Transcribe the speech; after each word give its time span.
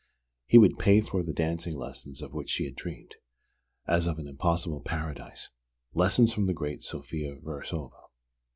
He 0.47 0.57
would 0.57 0.79
pay 0.79 1.01
for 1.01 1.21
the 1.21 1.31
dancing 1.31 1.77
lessons 1.77 2.23
of 2.23 2.33
which 2.33 2.49
she 2.49 2.65
had 2.65 2.75
dreamed, 2.75 3.13
as 3.85 4.07
of 4.07 4.17
an 4.17 4.27
impossible 4.27 4.81
Paradise: 4.81 5.49
lessons 5.93 6.33
from 6.33 6.47
the 6.47 6.55
great 6.55 6.81
Sophia 6.81 7.35
Verasova. 7.35 8.05